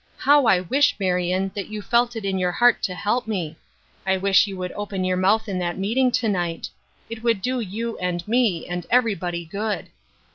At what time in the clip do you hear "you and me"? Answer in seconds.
7.59-8.65